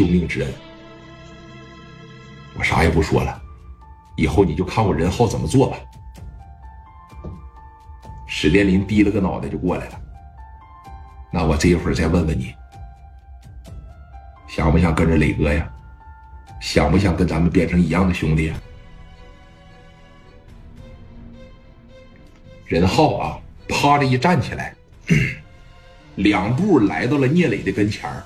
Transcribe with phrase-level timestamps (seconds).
[0.00, 0.50] 救命之恩。
[2.56, 3.42] 我啥也不说了，
[4.16, 5.76] 以后你就看我任浩怎么做吧。
[8.26, 10.00] 史殿林低了个脑袋就过来了。
[11.30, 12.54] 那我这一会儿再问问你，
[14.48, 15.70] 想不想跟着磊哥呀？
[16.62, 18.54] 想不想跟咱们变成一样的兄弟呀？
[22.64, 23.38] 任浩啊，
[23.68, 24.74] 啪的一站起来，
[26.16, 28.24] 两步来到了聂磊的跟前儿，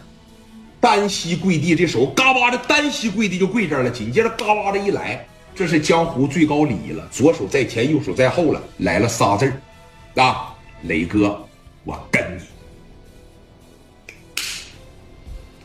[0.85, 3.91] 单膝跪地，这手嘎巴的单膝跪地就跪这儿了。
[3.91, 11.43] 紧接着嘎巴的一来，这是江湖最高礼仪了，左手在前，右手在后了，来了仨字儿啊，磊哥，
[11.84, 12.43] 我跟你。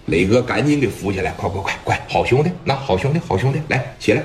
[0.05, 4.23] 磊哥赶紧给扶起来，快快快快，好兄弟，那好兄弟，好兄弟，来起来。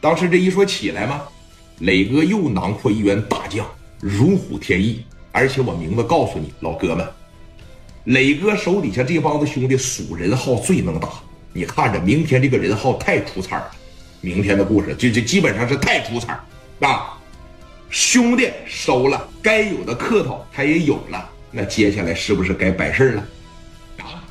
[0.00, 1.20] 当时这一说起来嘛，
[1.80, 3.66] 磊哥又囊括一员大将。
[4.00, 7.06] 如虎添翼，而且我明白告诉你，老哥们，
[8.04, 11.08] 磊哥手底下这帮子兄弟数人浩最能打。
[11.52, 13.70] 你看着，明天这个人浩太出彩了。
[14.20, 16.38] 明天的故事就就基本上是太出彩
[16.80, 17.18] 啊！
[17.88, 21.28] 兄弟收了该有的客套，他也有了。
[21.50, 23.28] 那接下来是不是该摆事了？
[23.98, 24.22] 啊！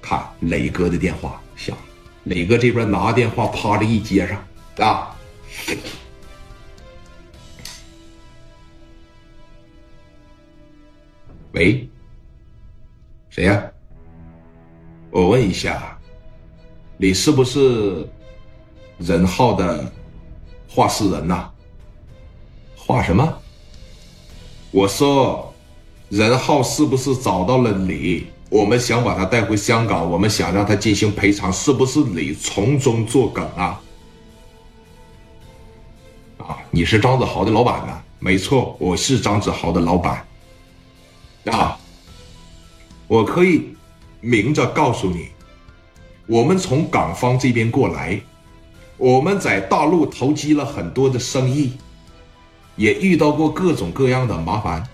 [0.00, 1.76] 看磊哥的电话响，
[2.24, 5.16] 磊哥这边拿电话，啪的一接上啊。
[11.52, 11.88] 喂，
[13.38, 13.62] 谁呀？
[15.12, 15.96] 我问一下，
[16.96, 18.04] 你是不是
[18.98, 19.92] 任浩的
[20.68, 21.48] 画室人呐？
[22.76, 23.32] 画什么？
[24.72, 25.54] 我说，
[26.08, 28.26] 任浩是不是找到了你？
[28.50, 33.80] 我们想把他带回香港，我们想让他进行赔偿，是不是你从中作梗啊？
[36.38, 38.02] 啊，你是张子豪的老板呢？
[38.18, 40.26] 没错，我是张子豪的老板。
[41.52, 41.77] 啊！
[43.08, 43.74] 我可以
[44.20, 45.28] 明着告诉你，
[46.26, 48.20] 我们从港方这边过来，
[48.98, 51.72] 我们在大陆投机了很多的生意，
[52.76, 54.86] 也遇到过各种各样的麻烦，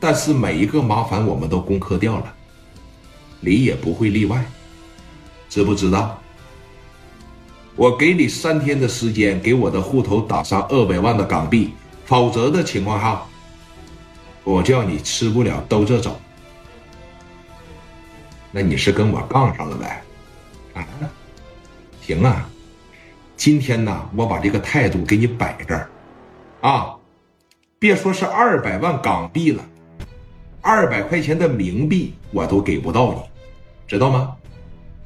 [0.00, 2.34] 但是每一个麻烦我们都攻克掉了，
[3.38, 4.44] 你也不会例外，
[5.48, 6.20] 知不知道？
[7.76, 11.70] 我给你三天的时间，给我的户头打上二百万的港币，
[12.04, 13.22] 否则的情况下。
[14.42, 16.18] 我叫你吃不了兜着走，
[18.50, 20.02] 那你是跟我杠上了呗？
[20.74, 20.86] 啊，
[22.00, 22.48] 行啊，
[23.36, 25.90] 今天呢，我把这个态度给你摆这儿，
[26.62, 26.96] 啊，
[27.78, 29.62] 别说是二百万港币了，
[30.62, 33.20] 二百块钱的冥币我都给不到你，
[33.86, 34.34] 知道吗？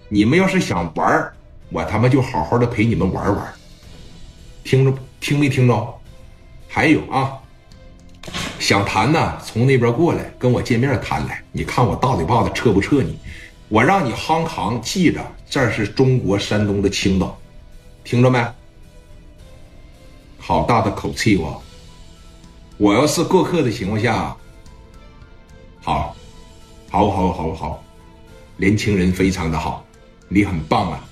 [0.08, 1.32] 你们要是想玩
[1.70, 3.52] 我他妈就好好的陪你们玩玩，
[4.62, 5.94] 听着听没听着？
[6.68, 7.41] 还有啊。
[8.62, 11.42] 想谈呢，从那边过来跟我见面谈来。
[11.50, 13.18] 你看我大嘴巴子撤不撤你？
[13.68, 17.36] 我让你夯扛，记着，这是中国山东的青岛，
[18.04, 18.38] 听着没？
[20.38, 21.60] 好大的口气哦！
[22.76, 24.36] 我要是过客的情况下，
[25.82, 26.14] 好，
[26.88, 27.84] 好，好，好，好，
[28.56, 29.84] 年轻人非常的好，
[30.28, 31.04] 你很棒啊！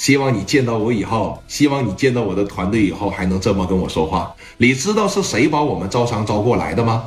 [0.00, 4.34] 希望你见到我以后，希望你见到我的团队以后，还能这么跟我说话。
[4.56, 7.04] 你知道是谁把我们招商招过来的吗？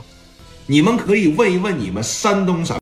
[0.67, 2.71] 你们可以问一问你们山东省。